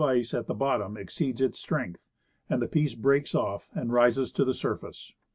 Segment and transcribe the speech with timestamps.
[0.03, 2.07] ice at the bottom exceeds its strength,
[2.49, 5.13] and pieces break off and rise to tlie surface.